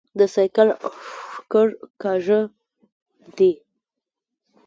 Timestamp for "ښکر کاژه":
1.09-2.41